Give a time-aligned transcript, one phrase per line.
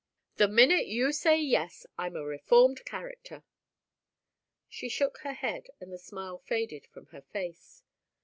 [0.37, 3.43] The minute you say 'yes,' I'm a reformed character."
[4.67, 7.83] She shook her head and the smile faded from her face.